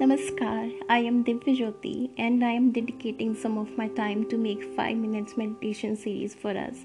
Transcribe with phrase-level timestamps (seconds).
[0.00, 4.62] Namaskar, I am Divya Jyoti and I am dedicating some of my time to make
[4.76, 6.84] 5 minutes meditation series for us.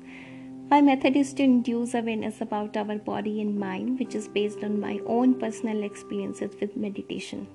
[0.71, 4.79] My method is to induce awareness about our body and mind which is based on
[4.79, 7.45] my own personal experiences with meditation.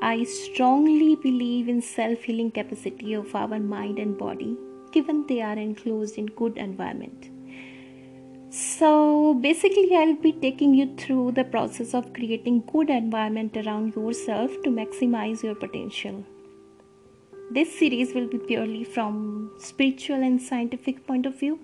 [0.00, 4.58] I strongly believe in self-healing capacity of our mind and body
[4.90, 7.31] given they are enclosed in good environment.
[8.54, 14.50] So basically I'll be taking you through the process of creating good environment around yourself
[14.64, 16.22] to maximize your potential.
[17.50, 21.60] This series will be purely from spiritual and scientific point of view,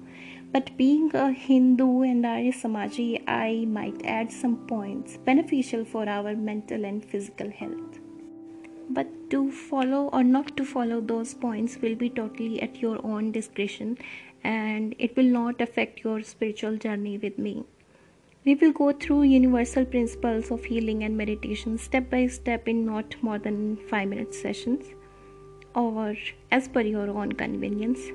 [0.51, 6.35] but being a Hindu and Arya Samaji, I might add some points beneficial for our
[6.35, 7.99] mental and physical health.
[8.89, 13.31] But to follow or not to follow those points will be totally at your own
[13.31, 13.99] discretion
[14.53, 17.65] and it will not affect your spiritual journey with me.
[18.45, 23.17] We will go through universal principles of healing and meditation step by step in not
[23.21, 24.95] more than 5 minute sessions
[25.75, 26.17] or
[26.51, 28.09] as per your own convenience.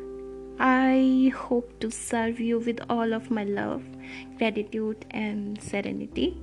[0.59, 3.83] I hope to serve you with all of my love,
[4.37, 6.37] gratitude, and serenity.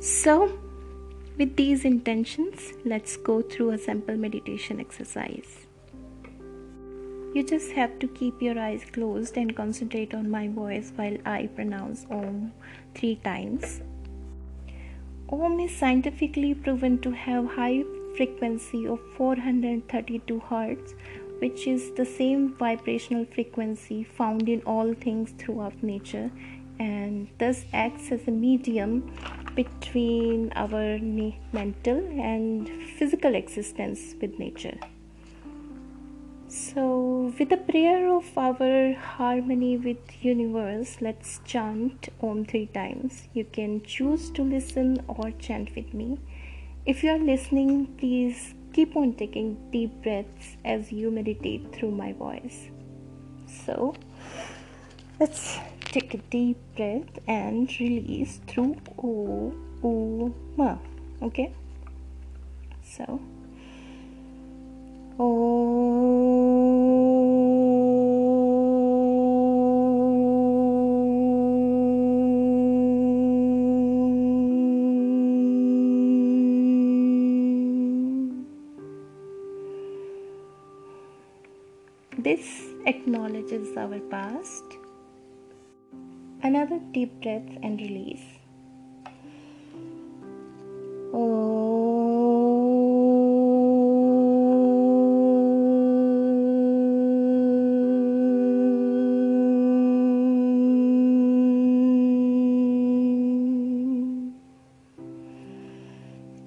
[0.00, 0.36] So,
[1.38, 5.71] with these intentions, let's go through a simple meditation exercise.
[7.34, 11.46] You just have to keep your eyes closed and concentrate on my voice while I
[11.46, 12.52] pronounce Om
[12.94, 13.80] three times.
[15.30, 17.84] Om is scientifically proven to have high
[18.18, 20.94] frequency of 432 Hz,
[21.38, 26.30] which is the same vibrational frequency found in all things throughout nature
[26.78, 29.10] and thus acts as a medium
[29.54, 34.76] between our mental and physical existence with nature.
[36.52, 43.26] So, with the prayer of our harmony with universe, let's chant Om three times.
[43.32, 46.18] You can choose to listen or chant with me.
[46.84, 52.12] If you are listening, please keep on taking deep breaths as you meditate through my
[52.12, 52.68] voice.
[53.64, 53.94] So,
[55.18, 60.76] let's take a deep breath and release through O, O, Ma.
[61.22, 61.54] Okay?
[62.82, 63.22] So,
[82.24, 84.62] This acknowledges our past.
[86.44, 88.22] Another deep breath and release.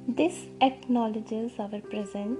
[0.08, 2.40] This acknowledges our present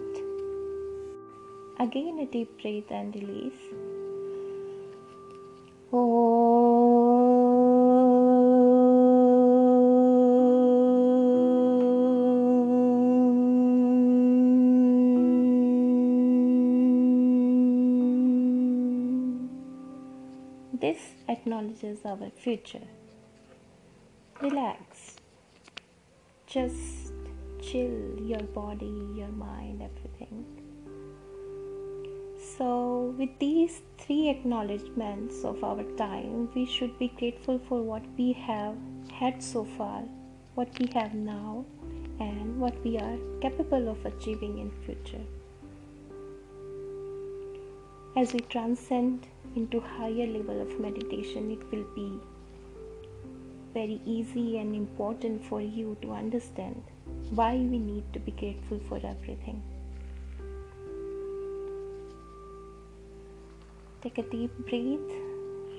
[1.78, 3.54] Again, a deep breath and release.
[20.80, 22.88] This acknowledges our future.
[24.42, 25.18] Relax.
[26.48, 27.12] Just
[27.62, 30.65] chill your body, your mind, everything.
[32.58, 38.32] So, with these three acknowledgements of our time, we should be grateful for what we
[38.32, 38.78] have
[39.12, 40.04] had so far,
[40.54, 41.66] what we have now,
[42.20, 45.26] and what we are capable of achieving in future.
[48.16, 49.28] As we transcend
[49.58, 52.20] into higher level of meditation, it will be
[53.74, 56.82] very easy and important for you to understand
[57.32, 59.62] why we need to be grateful for everything.
[64.05, 65.13] Take a deep breath.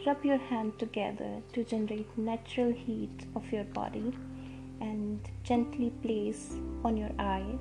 [0.06, 4.14] Rub your hand together to generate natural heat of your body
[4.79, 7.59] and gently place on your eyes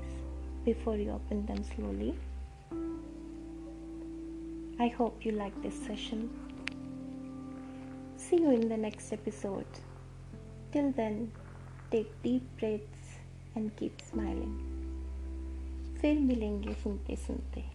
[0.64, 2.14] before you open them slowly.
[4.78, 6.30] I hope you like this session.
[8.16, 9.66] See you in the next episode.
[10.72, 11.32] Till then,
[11.90, 13.18] take deep breaths
[13.54, 14.54] and keep smiling.
[16.00, 17.73] फिर मिलेंगे सुनते सुनते